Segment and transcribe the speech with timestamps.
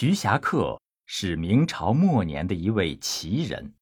[0.00, 3.74] 徐霞客是明朝末年的一位奇人。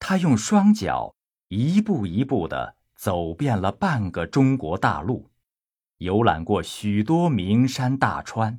[0.00, 1.14] 他用双脚
[1.46, 5.30] 一步一步地走遍了半个中国大陆，
[5.98, 8.58] 游览过许多名山大川，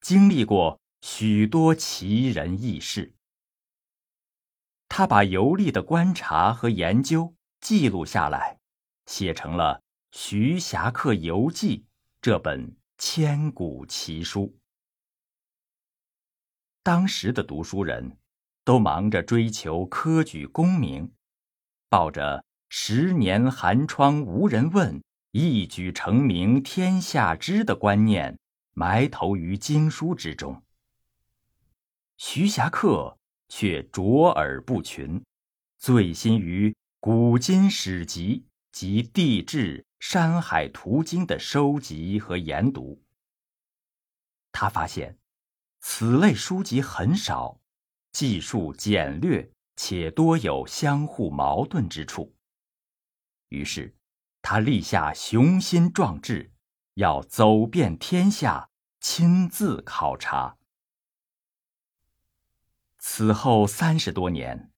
[0.00, 3.14] 经历过许多奇人异事。
[4.88, 8.58] 他把游历的观察和研究记录下来，
[9.04, 9.82] 写成了
[10.18, 11.80] 《徐霞客游记》
[12.22, 14.50] 这本千古奇书。
[16.84, 18.18] 当时的读书人，
[18.62, 21.10] 都忙着追求科举功名，
[21.88, 28.38] 抱着“十年寒窗无人问，一举成名天下知”的观念，
[28.74, 30.62] 埋头于经书之中。
[32.18, 33.16] 徐霞客
[33.48, 35.24] 却卓尔不群，
[35.78, 43.02] 醉心于古今史籍及地质、山海图经的收集和研读。
[44.52, 45.16] 他发现。
[45.86, 47.60] 此类书籍很少，
[48.10, 52.34] 记述简略，且多有相互矛盾之处。
[53.50, 53.94] 于是，
[54.40, 56.50] 他立下雄心壮志，
[56.94, 60.56] 要走遍天下，亲自考察。
[62.98, 64.72] 此后三十多年，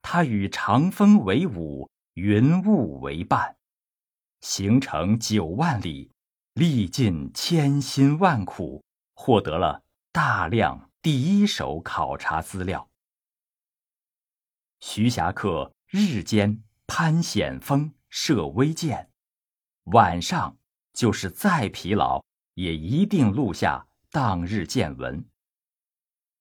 [0.00, 3.58] 他与长风为伍，云雾为伴，
[4.40, 6.10] 行程九万里，
[6.54, 8.82] 历尽千辛万苦，
[9.12, 9.82] 获得了。
[10.10, 12.90] 大量第一手考察资料。
[14.80, 19.10] 徐霞客日间攀险峰、射微箭，
[19.84, 20.58] 晚上
[20.92, 25.28] 就是再疲劳，也一定录下当日见闻。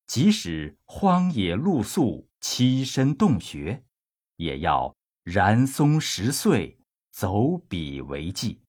[0.05, 3.83] 即使荒野露宿、栖身洞穴，
[4.37, 6.79] 也要燃松拾碎，
[7.11, 8.61] 走笔为记。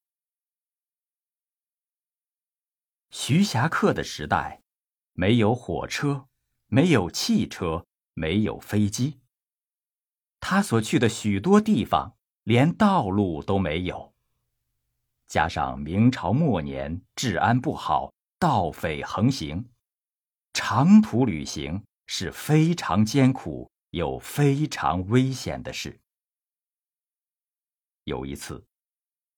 [3.11, 4.61] 徐霞客的时代。
[5.21, 6.29] 没有火车，
[6.69, 9.19] 没有汽车，没有飞机。
[10.39, 14.15] 他所去的许多地方，连道路都没有。
[15.27, 19.69] 加上明朝末年治安不好，盗匪横行，
[20.53, 25.99] 长途旅行是非常艰苦又非常危险的事。
[28.05, 28.65] 有一次，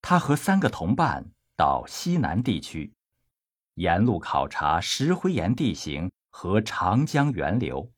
[0.02, 1.24] 他和三个同伴
[1.56, 2.92] 到西南地区。
[3.74, 7.92] 沿路考察石灰岩地形和长江源流。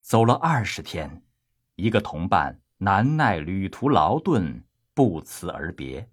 [0.00, 1.24] 走了二十天，
[1.76, 4.64] 一个同伴难耐旅途劳顿，
[4.94, 6.10] 不辞而别。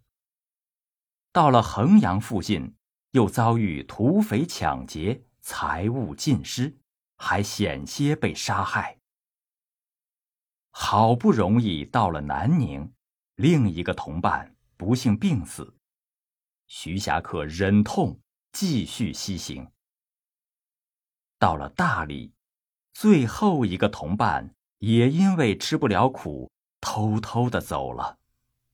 [1.31, 2.75] 到了衡阳附近，
[3.11, 6.77] 又遭遇土匪抢劫，财物尽失，
[7.15, 8.97] 还险些被杀害。
[10.71, 12.91] 好不容易到了南宁，
[13.35, 15.76] 另一个同伴不幸病死，
[16.67, 18.19] 徐霞客忍痛。
[18.53, 19.72] 继续西行，
[21.38, 22.33] 到了大理，
[22.91, 26.50] 最后一个同伴也因为吃不了苦，
[26.81, 28.17] 偷偷的走了，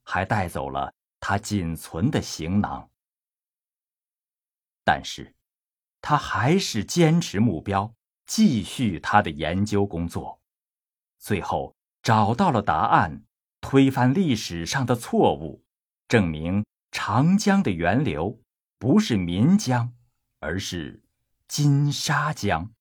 [0.03, 2.89] 还带走了他仅存的行囊。
[4.85, 5.35] 但是，
[5.99, 7.93] 他还是坚持目标，
[8.25, 10.39] 继续他的研究工作，
[11.17, 13.25] 最后找到了答案，
[13.59, 15.65] 推翻历史上的错误，
[16.07, 18.39] 证明长江的源流。
[18.77, 19.93] 不是岷江，
[20.39, 21.03] 而是
[21.47, 22.73] 金沙江。